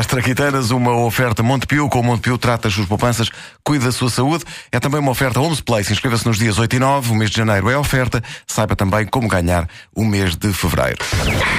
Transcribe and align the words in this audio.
Às 0.00 0.06
Traquitanas, 0.06 0.70
uma 0.70 0.96
oferta 0.96 1.42
Montepio. 1.42 1.86
Com 1.90 2.00
o 2.00 2.02
Montepio 2.02 2.38
trata 2.38 2.68
as 2.68 2.74
suas 2.74 2.86
poupanças, 2.86 3.28
cuida 3.62 3.84
da 3.84 3.92
sua 3.92 4.08
saúde. 4.08 4.46
É 4.72 4.80
também 4.80 4.98
uma 4.98 5.10
oferta 5.10 5.38
Homes 5.38 5.60
Place. 5.60 5.92
Inscreva-se 5.92 6.26
nos 6.26 6.38
dias 6.38 6.58
8 6.58 6.76
e 6.76 6.78
9. 6.78 7.12
O 7.12 7.14
mês 7.14 7.30
de 7.30 7.36
janeiro 7.36 7.68
é 7.68 7.76
oferta. 7.76 8.24
Saiba 8.46 8.74
também 8.74 9.04
como 9.04 9.28
ganhar 9.28 9.68
o 9.94 10.02
mês 10.02 10.36
de 10.36 10.54
fevereiro. 10.54 10.96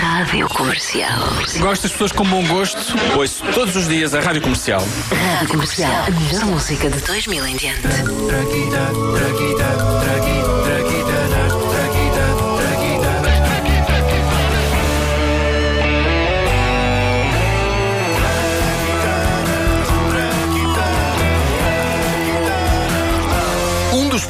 Rádio 0.02 0.50
Comercial. 0.50 1.20
Gosto 1.60 1.84
das 1.84 1.92
pessoas 1.92 2.12
com 2.14 2.26
bom 2.26 2.44
gosto. 2.48 2.80
Ouço 3.16 3.44
todos 3.54 3.76
os 3.76 3.88
dias 3.88 4.16
a 4.16 4.22
Rádio 4.22 4.42
Comercial. 4.42 4.84
Rádio 5.34 5.48
Comercial. 5.48 6.06
A 6.08 6.10
melhor 6.10 6.46
música 6.46 6.90
de 6.90 7.00
2000 7.00 7.46
em 7.46 7.56
diante. 7.58 7.88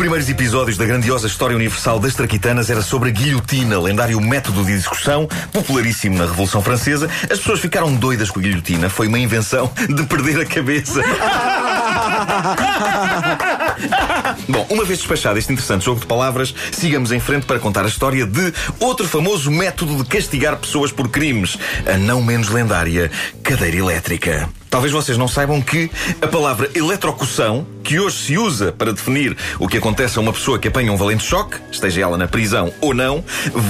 Primeiros 0.02 0.30
episódios 0.30 0.78
da 0.78 0.86
grandiosa 0.86 1.28
história 1.28 1.56
universal 1.56 2.00
das 2.00 2.16
traquitanas 2.16 2.72
era 2.72 2.82
sobre 2.82 3.10
a 3.10 3.12
guilhotina, 3.12 3.80
lendário 3.80 4.20
método 4.20 4.66
de 4.66 4.72
execução, 4.72 5.30
popularíssimo 5.54 6.18
na 6.18 6.26
Revolução 6.26 6.60
Francesa. 6.60 7.08
As 7.30 7.38
pessoas 7.38 7.60
ficaram 7.60 7.94
doidas 7.94 8.32
com 8.32 8.40
a 8.40 8.42
guilhotina. 8.42 8.90
Foi 8.90 9.08
uma 9.08 9.20
invenção 9.20 9.72
de 9.88 10.02
perder 10.08 10.42
a 10.42 10.46
cabeça. 10.46 11.04
Bom, 14.50 14.66
uma 14.72 14.84
vez 14.84 14.98
despachado 14.98 15.38
este 15.38 15.54
interessante 15.54 15.86
jogo 15.86 16.00
de 16.00 16.08
palavras, 16.08 16.52
sigamos 16.72 17.12
em 17.12 17.20
frente 17.20 17.46
para 17.46 17.60
contar 17.60 17.86
a 17.86 17.88
história 17.88 18.26
de 18.26 18.52
outro 18.80 19.08
famoso 19.08 19.52
método 19.52 19.98
de 19.98 20.06
castigar 20.06 20.58
pessoas 20.58 20.92
por 20.92 21.10
crimes, 21.10 21.60
a 21.86 21.96
não 21.96 22.24
menos 22.24 22.50
lendária 22.50 23.12
cadeira 23.44 23.78
elétrica. 23.78 24.50
Talvez 24.72 24.94
vocês 24.94 25.18
não 25.18 25.28
saibam 25.28 25.62
que 25.62 25.92
a 26.22 26.28
palavra 26.28 26.72
eletrocução, 26.74 27.68
que 27.84 28.00
hoje 28.00 28.18
se 28.18 28.38
usa 28.38 28.72
para 28.72 28.92
definir 28.94 29.36
o 29.60 29.68
que 29.68 29.78
acontece 29.78 30.18
a 30.18 30.22
uma 30.22 30.34
pessoa 30.34 30.58
que 30.60 30.68
apanha 30.68 30.92
um 30.92 30.98
valente 30.98 31.24
choque, 31.24 31.58
esteja 31.72 32.02
ela 32.02 32.18
na 32.18 32.28
prisão 32.28 32.72
ou 32.82 32.94
não, 32.94 33.24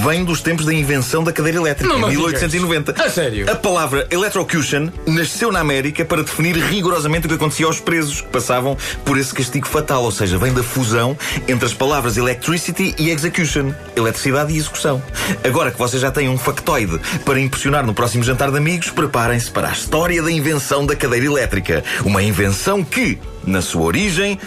vem 0.04 0.24
dos 0.24 0.40
tempos 0.40 0.64
da 0.66 0.72
invenção 0.74 1.24
da 1.24 1.32
cadeira 1.32 1.58
elétrica, 1.58 1.88
Não 1.88 1.98
em 1.98 2.10
me 2.10 2.16
1890. 2.16 2.92
digas. 2.92 3.06
A 3.06 3.10
sério? 3.10 3.50
A 3.50 3.54
palavra 3.56 4.06
electrocution 4.10 4.88
nasceu 5.06 5.50
na 5.50 5.60
América 5.60 6.04
para 6.04 6.22
definir 6.22 6.56
rigorosamente 6.56 7.26
o 7.26 7.28
que 7.28 7.34
acontecia 7.34 7.66
aos 7.66 7.80
presos 7.80 8.20
que 8.20 8.28
passavam 8.28 8.76
por 9.04 9.18
esse 9.18 9.32
castigo 9.34 9.66
fatal, 9.66 10.04
ou 10.04 10.10
seja, 10.12 10.38
vem 10.38 10.52
da 10.52 10.62
fusão 10.62 11.16
entre 11.48 11.64
as 11.66 11.74
palavras 11.74 12.16
electricity 12.16 12.94
e 12.98 13.10
execution, 13.10 13.72
eletricidade 13.96 14.52
e 14.52 14.56
execução. 14.58 15.02
Agora 15.44 15.70
que 15.70 15.78
vocês 15.78 16.00
já 16.02 16.10
têm 16.10 16.28
um 16.28 16.38
factoide 16.38 17.00
para 17.24 17.40
impressionar 17.40 17.84
no 17.86 17.94
próximo 17.94 18.22
jantar 18.22 18.50
de 18.50 18.58
amigos, 18.58 18.90
preparem-se 18.90 19.50
para 19.50 19.68
a 19.68 19.72
história 19.72 20.22
da 20.22 20.30
invenção 20.30 20.84
da 20.86 20.94
cadeira 20.94 21.26
elétrica. 21.26 21.82
Uma 22.04 22.22
invenção 22.22 22.82
que, 22.84 23.18
na 23.46 23.62
sua 23.62 23.82
origem, 23.82 24.38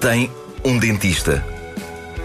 tem 0.00 0.30
um 0.64 0.78
dentista. 0.78 1.44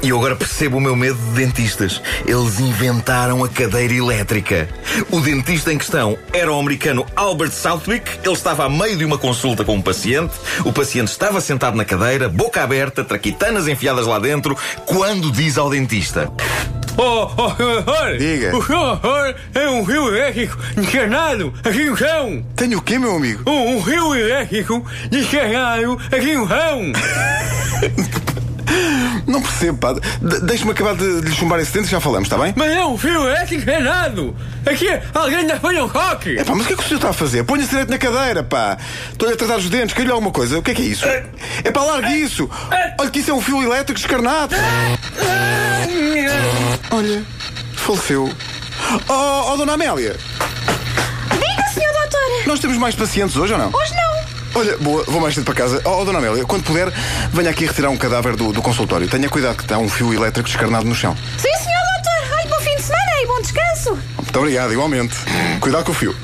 E 0.03 0.09
eu 0.09 0.17
agora 0.17 0.35
percebo 0.35 0.77
o 0.77 0.81
meu 0.81 0.97
medo 0.97 1.17
de 1.17 1.45
dentistas. 1.45 2.01
Eles 2.27 2.59
inventaram 2.59 3.41
a 3.41 3.47
cadeira 3.47 3.93
elétrica. 3.93 4.67
O 5.09 5.21
dentista 5.21 5.71
em 5.71 5.77
questão 5.77 6.17
era 6.33 6.51
o 6.51 6.59
americano 6.59 7.05
Albert 7.15 7.53
Southwick. 7.53 8.19
Ele 8.21 8.33
estava 8.33 8.65
a 8.65 8.69
meio 8.69 8.97
de 8.97 9.05
uma 9.05 9.17
consulta 9.17 9.63
com 9.63 9.75
um 9.75 9.81
paciente. 9.81 10.33
O 10.65 10.73
paciente 10.73 11.07
estava 11.07 11.39
sentado 11.39 11.77
na 11.77 11.85
cadeira, 11.85 12.27
boca 12.27 12.61
aberta, 12.61 13.01
traquitanas 13.01 13.65
enfiadas 13.65 14.05
lá 14.05 14.19
dentro, 14.19 14.57
quando 14.85 15.31
diz 15.31 15.57
ao 15.57 15.69
dentista: 15.69 16.29
Oh, 16.97 17.27
oh, 17.37 17.55
senhor! 17.55 18.17
Diga. 18.19 18.55
O 18.55 18.63
senhor 18.63 19.35
é 19.55 19.67
um 19.69 19.83
rio 19.83 20.07
elétrico 20.15 20.57
encarnado 20.77 21.51
aqui 21.63 21.85
no 21.85 21.97
chão! 21.97 22.45
Tenho 22.55 22.77
o 22.77 22.81
quê, 22.81 22.99
meu 22.99 23.15
amigo? 23.15 23.49
Um, 23.49 23.75
um 23.77 23.81
rio 23.81 24.13
elétrico 24.15 24.85
encarnado 25.11 25.99
aqui 26.11 26.35
no 26.35 26.47
chão! 26.47 26.81
Não 29.27 29.41
percebo, 29.41 29.77
pá. 29.77 29.93
De- 29.93 30.39
Deixe-me 30.41 30.71
acabar 30.71 30.95
de 30.95 31.21
de 31.21 31.27
lhe 31.29 31.35
chumbar 31.35 31.59
esse 31.59 31.71
dente 31.73 31.87
e 31.87 31.91
já 31.91 31.99
falamos, 31.99 32.27
está 32.27 32.37
bem? 32.37 32.53
Mas 32.55 32.71
é 32.71 32.83
um 32.85 32.95
rio 32.95 33.23
elétrico 33.27 33.61
encarnado! 33.63 34.35
Aqui 34.65 34.87
alguém 35.13 35.37
ainda 35.39 35.59
foi 35.59 35.79
um 35.81 35.87
rock! 35.87 36.37
É 36.37 36.43
pá, 36.43 36.53
mas 36.55 36.63
o 36.65 36.67
que 36.67 36.73
é 36.73 36.75
que 36.77 36.83
o 36.83 36.85
senhor 36.85 36.97
está 36.97 37.09
a 37.09 37.13
fazer? 37.13 37.43
Ponha-se 37.43 37.69
direito 37.69 37.89
na 37.89 37.97
cadeira, 37.97 38.43
pá. 38.43 38.77
Estou-lhe 39.11 39.33
a 39.33 39.37
tratar 39.37 39.57
os 39.57 39.69
dentes, 39.69 39.95
quer-lhe 39.95 40.11
alguma 40.11 40.31
coisa? 40.31 40.59
O 40.59 40.61
que 40.61 40.71
é 40.71 40.73
que 40.75 40.81
é 40.81 40.85
isso? 40.85 41.05
É 41.05 41.71
pá, 41.71 41.81
largue 41.83 42.13
isso! 42.21 42.49
Olha 42.99 43.09
que 43.09 43.19
isso 43.19 43.31
é 43.31 43.33
um 43.33 43.41
fio 43.41 43.61
elétrico 43.63 43.99
descarnado! 43.99 44.55
Olha, 46.93 47.23
faleceu. 47.75 48.31
Oh, 49.09 49.51
oh, 49.51 49.57
dona 49.57 49.73
Amélia, 49.73 50.15
Diga, 51.31 51.67
senhor 51.73 51.91
doutor. 51.91 52.45
nós 52.47 52.59
temos 52.59 52.77
mais 52.77 52.93
pacientes 52.93 53.35
hoje 53.35 53.51
ou 53.51 53.57
não? 53.57 53.71
Hoje 53.73 53.93
não. 53.95 54.61
Olha, 54.61 54.77
boa, 54.77 55.03
vou 55.07 55.19
mais 55.19 55.33
cedo 55.33 55.43
para 55.43 55.55
casa. 55.55 55.81
Oh, 55.85 56.01
oh, 56.01 56.05
dona 56.05 56.19
Amélia, 56.19 56.45
quando 56.45 56.63
puder, 56.63 56.91
venha 57.31 57.49
aqui 57.49 57.65
retirar 57.65 57.89
um 57.89 57.97
cadáver 57.97 58.35
do, 58.35 58.53
do 58.53 58.61
consultório. 58.61 59.07
Tenha 59.07 59.27
cuidado 59.27 59.55
que 59.57 59.63
está 59.63 59.79
um 59.79 59.89
fio 59.89 60.13
elétrico 60.13 60.47
descarnado 60.47 60.85
no 60.85 60.93
chão. 60.93 61.17
Sim, 61.39 61.49
senhor 61.63 61.81
doutor. 61.95 62.37
Ai, 62.37 62.47
bom 62.47 62.59
fim 62.59 62.75
de 62.75 62.83
semana 62.83 63.21
e 63.23 63.25
bom 63.25 63.41
descanso. 63.41 63.97
Muito 64.17 64.39
obrigado, 64.39 64.71
igualmente. 64.71 65.15
Cuidado 65.59 65.85
com 65.85 65.91
o 65.93 65.95
fio. 65.95 66.15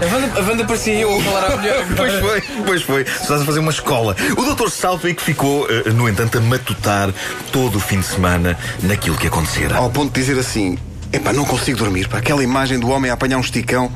A 0.00 0.14
Wanda, 0.14 0.40
a 0.40 0.42
Wanda 0.44 0.64
parecia 0.64 0.94
eu 0.94 1.16
a 1.16 1.20
falar 1.20 1.44
à 1.52 1.56
mulher. 1.56 1.86
Pois 1.96 2.14
foi, 2.14 2.42
pois 2.64 2.82
foi. 2.82 3.02
Estás 3.02 3.42
a 3.42 3.44
fazer 3.44 3.58
uma 3.58 3.72
escola. 3.72 4.14
O 4.36 4.54
Dr. 4.54 4.68
Southwick 4.68 5.20
ficou, 5.20 5.66
eh, 5.68 5.90
no 5.90 6.08
entanto, 6.08 6.38
a 6.38 6.40
matutar 6.40 7.12
todo 7.50 7.78
o 7.78 7.80
fim 7.80 7.98
de 7.98 8.06
semana 8.06 8.56
naquilo 8.84 9.16
que 9.16 9.26
acontecera. 9.26 9.76
Ao 9.76 9.90
ponto 9.90 10.12
de 10.12 10.20
dizer 10.20 10.38
assim: 10.38 10.78
Epá, 11.12 11.32
não 11.32 11.44
consigo 11.44 11.78
dormir. 11.78 12.06
Pá. 12.06 12.18
Aquela 12.18 12.44
imagem 12.44 12.78
do 12.78 12.88
homem 12.90 13.10
a 13.10 13.14
apanhar 13.14 13.38
um 13.38 13.40
esticão 13.40 13.90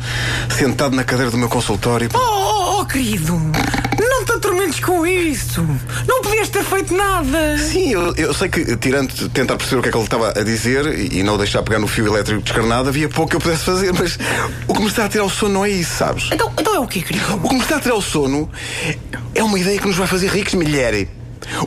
sentado 0.51 0.97
na 0.97 1.05
cadeira 1.05 1.31
do 1.31 1.39
meu 1.39 1.49
consultório. 1.49 2.09
Oh, 2.13 2.19
oh, 2.19 2.81
oh, 2.81 2.85
querido, 2.87 3.41
não 4.01 4.25
te 4.25 4.33
atormentes 4.33 4.81
com 4.81 5.07
isso. 5.07 5.65
Não 6.09 6.21
podias 6.43 6.49
ter 6.49 6.65
feito 6.65 6.95
nada. 6.95 7.59
Sim, 7.59 7.93
eu, 7.93 8.15
eu 8.17 8.35
sei 8.35 8.49
que, 8.49 8.77
tirando 8.77 9.29
tentar 9.31 9.57
perceber 9.57 9.79
o 9.79 9.83
que 9.83 9.89
é 9.89 9.93
que 9.93 9.99
ele 9.99 10.05
estava 10.05 10.31
a 10.31 10.43
dizer 10.43 10.87
e, 10.87 11.19
e 11.19 11.23
não 11.23 11.37
deixar 11.37 11.63
pegar 11.63 11.79
no 11.79 11.87
fio 11.87 12.07
elétrico 12.07 12.43
descarnado, 12.43 12.89
havia 12.89 13.09
pouco 13.09 13.31
que 13.31 13.37
eu 13.37 13.41
pudesse 13.41 13.65
fazer, 13.65 13.93
mas 13.93 14.19
o 14.67 14.75
que 14.75 14.81
me 14.81 14.89
está 14.89 15.05
a 15.05 15.09
tirar 15.09 15.25
o 15.25 15.31
sono 15.31 15.55
não 15.55 15.65
é 15.65 15.71
isso, 15.71 15.97
sabes? 15.97 16.31
Então, 16.33 16.53
então 16.59 16.75
é 16.75 16.81
o 16.81 16.87
quê, 16.87 17.01
querido? 17.03 17.37
O 17.43 17.49
que 17.49 17.55
me 17.55 17.61
está 17.61 17.77
a 17.77 17.81
tirar 17.81 17.95
o 17.95 18.03
sono 18.03 18.51
é 19.35 19.43
uma 19.43 19.59
ideia 19.59 19.79
que 19.79 19.87
nos 19.87 19.97
vai 19.97 20.07
fazer 20.07 20.29
ricos, 20.29 20.55
milhere. 20.55 21.09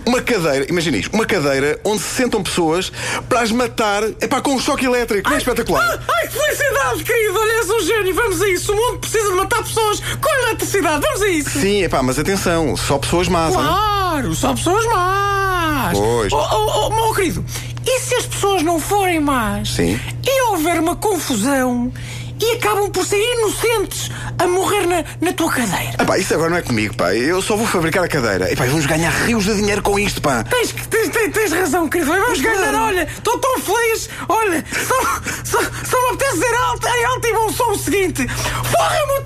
Uma 0.05 0.21
cadeira, 0.21 0.65
imagina 0.69 0.97
isto, 0.97 1.13
uma 1.13 1.25
cadeira 1.25 1.79
onde 1.83 2.01
se 2.01 2.15
sentam 2.15 2.41
pessoas 2.41 2.91
para 3.27 3.41
as 3.41 3.51
matar, 3.51 4.03
é 4.21 4.27
pá, 4.27 4.41
com 4.41 4.55
um 4.55 4.59
choque 4.59 4.85
elétrico, 4.85 5.29
não 5.29 5.35
é 5.35 5.39
espetacular? 5.39 5.81
Ah, 5.81 5.99
ai, 6.17 6.27
que 6.27 6.33
felicidade, 6.33 7.03
querido. 7.03 7.37
Olha, 7.37 7.51
és 7.51 7.69
um 7.69 7.81
gênio. 7.81 8.15
Vamos 8.15 8.41
a 8.41 8.49
isso. 8.49 8.71
O 8.71 8.75
mundo 8.75 8.99
precisa 8.99 9.29
de 9.29 9.35
matar 9.35 9.63
pessoas 9.63 9.99
com 9.99 10.29
eletricidade. 10.43 11.01
Vamos 11.05 11.21
a 11.21 11.27
isso. 11.27 11.59
Sim, 11.59 11.83
é 11.83 11.89
pá, 11.89 12.01
mas 12.01 12.17
atenção, 12.17 12.75
só 12.77 12.97
pessoas 12.97 13.27
más, 13.27 13.53
hein? 13.53 14.04
Claro, 14.15 14.33
só 14.33 14.53
pessoas 14.53 14.85
más. 14.85 15.97
Pois. 15.97 16.31
Oh, 16.31 16.37
oh, 16.37 16.87
oh, 16.87 16.89
meu 16.89 17.13
querido, 17.13 17.43
e 17.85 17.99
se 17.99 18.15
as 18.15 18.25
pessoas 18.25 18.63
não 18.63 18.79
forem 18.79 19.19
más? 19.19 19.71
Sim. 19.71 19.99
E 20.25 20.41
houver 20.51 20.79
uma 20.79 20.95
confusão 20.95 21.91
e 22.39 22.53
acabam 22.53 22.89
por 22.89 23.05
ser 23.05 23.19
inocentes 23.19 24.09
a 24.39 24.47
morrer 24.47 24.87
na, 24.87 25.03
na 25.19 25.33
tua 25.33 25.51
cadeira? 25.51 25.95
Ah 25.97 26.05
pá, 26.05 26.17
isso 26.17 26.33
agora 26.33 26.49
não 26.49 26.57
é 26.57 26.61
comigo, 26.61 26.95
pá. 26.95 27.13
Eu 27.13 27.41
só 27.41 27.57
vou 27.57 27.67
fabricar 27.67 28.05
a 28.05 28.07
cadeira. 28.07 28.49
E 28.49 28.55
pá, 28.55 28.63
vamos 28.63 28.85
ganhar 28.85 29.11
rios 29.25 29.43
de 29.43 29.55
dinheiro 29.55 29.81
com 29.81 29.99
isto, 29.99 30.21
pá. 30.21 30.45
Tens, 30.45 30.71
tens, 30.71 31.09
tens, 31.09 31.33
tens 31.33 31.51
razão, 31.51 31.89
querido. 31.89 32.11
Vamos 32.11 32.39
ganhar, 32.39 32.73
olha, 32.73 33.09
estou 33.17 33.37
tão 33.37 33.59
feliz. 33.59 34.09
Olha, 34.29 34.63
só, 34.87 34.95
só, 35.43 35.61
só 35.61 36.01
me 36.03 36.13
apetece 36.13 36.35
dizer 36.35 36.55
alto, 36.55 36.87
em 36.87 37.03
alto 37.03 37.27
e 37.27 37.33
bom 37.33 37.51
som 37.51 37.71
o 37.71 37.77
seguinte: 37.77 38.25
Forra-me 38.29 39.19
o 39.19 39.25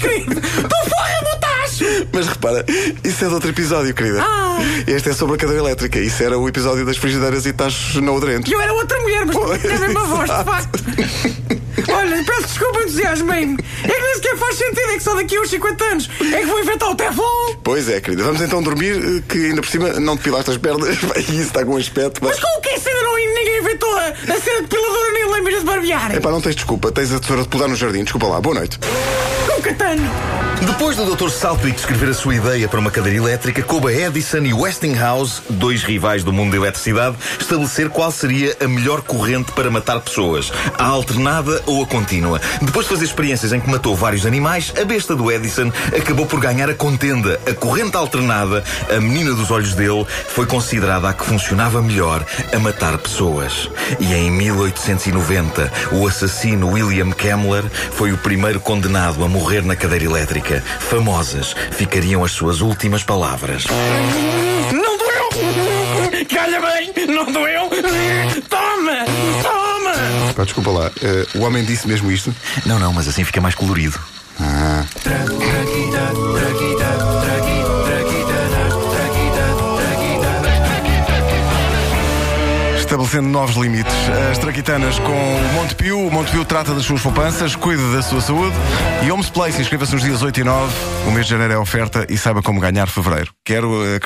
querido! 0.00 0.40
Tu 0.40 0.90
forra-me 0.90 1.28
o 1.28 1.40
tacho! 1.40 2.06
Mas 2.20 2.28
repara, 2.28 2.66
isso 3.02 3.24
é 3.24 3.28
de 3.28 3.32
outro 3.32 3.48
episódio, 3.48 3.94
querida. 3.94 4.22
Ah. 4.22 4.58
Este 4.86 5.08
é 5.08 5.14
sobre 5.14 5.36
a 5.36 5.38
cadeira 5.38 5.62
elétrica. 5.62 5.98
Isso 5.98 6.22
era 6.22 6.38
o 6.38 6.46
episódio 6.46 6.84
das 6.84 6.98
frigideiras 6.98 7.46
e 7.46 7.52
tachos 7.54 7.94
não 7.96 8.18
aderentes. 8.18 8.52
E 8.52 8.54
eu 8.54 8.60
era 8.60 8.74
outra 8.74 9.00
mulher, 9.00 9.24
mas 9.24 9.34
Pois, 9.34 9.58
tinha 9.62 9.74
a 9.74 9.78
mesma 9.78 10.04
voz, 10.04 10.30
de 10.30 10.44
facto. 10.44 10.84
Olha, 11.90 12.22
peço 12.22 12.42
desculpa, 12.42 12.82
entusiasmei-me. 12.82 13.56
É 13.84 13.88
que 13.88 14.02
nem 14.02 14.14
sequer 14.16 14.36
faz 14.36 14.54
sentido, 14.54 14.90
é 14.90 14.96
que 14.98 15.02
só 15.02 15.14
daqui 15.14 15.34
a 15.34 15.40
uns 15.40 15.48
50 15.48 15.84
anos 15.84 16.10
é 16.20 16.40
que 16.40 16.44
vou 16.44 16.60
inventar 16.60 16.90
o 16.90 16.94
Teflon. 16.94 17.56
Pois 17.64 17.88
é, 17.88 18.02
querida. 18.02 18.22
Vamos 18.22 18.42
então 18.42 18.62
dormir, 18.62 18.96
eh, 18.96 19.22
que 19.26 19.46
ainda 19.46 19.62
por 19.62 19.70
cima 19.70 19.88
não 19.94 20.14
depilaste 20.14 20.50
as 20.50 20.58
pernas. 20.58 20.98
E 21.16 21.20
isso 21.20 21.40
está 21.40 21.64
com 21.64 21.72
um 21.72 21.78
aspecto. 21.78 22.22
Mas 22.22 22.38
com 22.38 22.58
o 22.58 22.60
que 22.60 22.68
é 22.68 22.74
ainda 22.74 23.02
não 23.02 23.16
ninguém 23.16 23.60
inventou 23.60 23.96
a, 23.96 24.08
a 24.08 24.40
cena 24.40 24.60
depiladora 24.60 25.12
nem 25.12 25.24
lâminas 25.24 25.60
de 25.60 25.66
barbear? 25.66 26.14
É 26.14 26.20
pá, 26.20 26.30
não 26.30 26.42
tens 26.42 26.56
desculpa. 26.56 26.92
Tens 26.92 27.12
a 27.12 27.18
tesoura 27.18 27.44
de 27.44 27.48
podar 27.48 27.66
no 27.66 27.76
jardim. 27.76 28.04
Desculpa 28.04 28.26
lá. 28.26 28.42
Boa 28.42 28.56
noite. 28.56 28.78
Depois 30.66 30.96
do 30.96 31.14
Dr. 31.14 31.30
Southwick 31.30 31.78
escrever 31.78 32.10
a 32.10 32.14
sua 32.14 32.34
ideia 32.34 32.68
para 32.68 32.80
uma 32.80 32.90
cadeira 32.90 33.18
elétrica, 33.18 33.62
coube 33.62 33.88
a 33.88 34.08
Edison 34.08 34.38
e 34.38 34.52
Westinghouse, 34.52 35.40
dois 35.48 35.82
rivais 35.82 36.22
do 36.22 36.32
mundo 36.32 36.50
da 36.50 36.56
eletricidade, 36.56 37.16
estabelecer 37.38 37.88
qual 37.88 38.10
seria 38.10 38.56
a 38.60 38.68
melhor 38.68 39.00
corrente 39.00 39.52
para 39.52 39.70
matar 39.70 40.00
pessoas, 40.00 40.52
a 40.76 40.84
alternada 40.84 41.62
ou 41.66 41.82
a 41.82 41.86
contínua. 41.86 42.40
Depois 42.60 42.86
de 42.86 42.92
fazer 42.92 43.04
experiências 43.04 43.52
em 43.52 43.60
que 43.60 43.70
matou 43.70 43.96
vários 43.96 44.26
animais, 44.26 44.72
a 44.80 44.84
besta 44.84 45.14
do 45.14 45.30
Edison 45.30 45.72
acabou 45.96 46.26
por 46.26 46.40
ganhar 46.40 46.68
a 46.68 46.74
contenda. 46.74 47.40
A 47.46 47.54
corrente 47.54 47.96
alternada, 47.96 48.62
a 48.94 49.00
menina 49.00 49.32
dos 49.32 49.50
olhos 49.50 49.74
dele, 49.74 50.06
foi 50.28 50.46
considerada 50.46 51.08
a 51.08 51.14
que 51.14 51.24
funcionava 51.24 51.80
melhor 51.80 52.24
a 52.52 52.58
matar 52.58 52.98
pessoas. 52.98 53.70
E 53.98 54.12
em 54.12 54.30
1890, 54.30 55.72
o 55.92 56.06
assassino 56.06 56.72
William 56.72 57.12
Kemmler 57.12 57.64
foi 57.92 58.12
o 58.12 58.18
primeiro 58.18 58.60
condenado 58.60 59.24
a 59.24 59.28
morrer 59.28 59.59
na 59.66 59.76
cadeira 59.76 60.04
elétrica. 60.04 60.62
Famosas, 60.80 61.54
ficariam 61.70 62.24
as 62.24 62.32
suas 62.32 62.60
últimas 62.60 63.02
palavras. 63.02 63.64
Não 64.72 64.98
doeu! 64.98 66.26
Calha 66.28 66.60
bem! 66.60 67.06
Não 67.06 67.30
doeu! 67.30 67.70
Toma! 68.48 69.04
Toma! 69.42 70.32
Pá, 70.34 70.44
desculpa 70.44 70.70
lá, 70.70 70.90
eh, 71.02 71.26
o 71.34 71.40
homem 71.40 71.64
disse 71.64 71.86
mesmo 71.86 72.10
isto? 72.10 72.34
Não, 72.66 72.78
não, 72.78 72.92
mas 72.92 73.08
assim 73.08 73.24
fica 73.24 73.40
mais 73.40 73.54
colorido. 73.54 73.98
Ah. 74.40 74.84
Estabelecendo 83.10 83.28
novos 83.28 83.56
limites. 83.56 83.92
As 84.30 84.38
traquitanas 84.38 84.96
com 85.00 85.10
o 85.10 85.52
Montepio. 85.54 86.06
O 86.06 86.12
Montepio 86.12 86.44
trata 86.44 86.72
das 86.72 86.84
suas 86.84 87.02
poupanças, 87.02 87.56
cuida 87.56 87.82
da 87.90 88.02
sua 88.02 88.20
saúde. 88.20 88.54
E 89.04 89.10
Homes 89.10 89.28
Place 89.28 89.60
inscreva-se 89.60 89.94
nos 89.94 90.02
dias 90.04 90.22
8 90.22 90.38
e 90.40 90.44
9. 90.44 90.72
O 91.08 91.10
mês 91.10 91.26
de 91.26 91.32
janeiro 91.32 91.54
é 91.54 91.58
oferta 91.58 92.06
e 92.08 92.16
saiba 92.16 92.40
como 92.40 92.60
ganhar 92.60 92.86
fevereiro. 92.86 93.32
Quero 93.44 93.84
eh, 93.84 93.98